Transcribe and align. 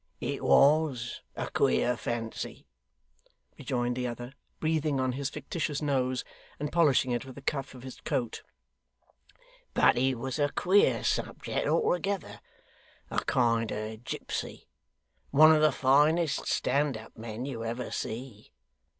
'It 0.19 0.43
WAS 0.43 1.21
a 1.35 1.47
queer 1.51 1.95
fancy,' 1.95 2.65
rejoined 3.59 3.95
the 3.95 4.07
other, 4.07 4.33
breathing 4.59 4.99
on 4.99 5.11
his 5.11 5.29
fictitious 5.29 5.79
nose, 5.79 6.23
and 6.59 6.71
polishing 6.71 7.11
it 7.11 7.23
with 7.23 7.35
the 7.35 7.41
cuff 7.43 7.75
of 7.75 7.83
his 7.83 7.97
coat, 8.01 8.41
'but 9.75 9.97
he 9.97 10.15
was 10.15 10.39
a 10.39 10.49
queer 10.53 11.03
subject 11.03 11.67
altogether 11.67 12.41
a 13.11 13.19
kind 13.25 13.69
of 13.71 14.03
gipsy 14.03 14.67
one 15.29 15.51
of 15.53 15.61
the 15.61 15.71
finest, 15.71 16.47
stand 16.47 16.97
up 16.97 17.15
men, 17.15 17.45
you 17.45 17.63
ever 17.63 17.91
see. 17.91 18.51